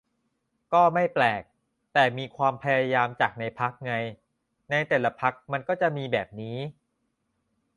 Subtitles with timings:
[0.73, 1.43] ก็ไม่แปลก
[1.93, 3.93] แต่มีความพยายามจากในพรรคไง
[4.69, 6.57] ในแต่ละพรรคมันก็มีแบบนี้